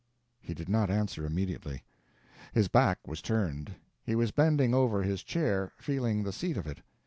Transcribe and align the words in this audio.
He 0.39 0.55
did 0.55 0.67
not 0.67 0.89
answer 0.89 1.27
immediately. 1.27 1.83
His 2.53 2.67
back 2.69 2.97
was 3.07 3.21
turned; 3.21 3.75
he 4.03 4.15
was 4.15 4.31
bending 4.31 4.73
over 4.73 5.03
his 5.03 5.21
chair, 5.21 5.73
feeling 5.77 6.23
the 6.23 6.33
seat 6.33 6.57
of 6.57 6.65
it. 6.65 6.79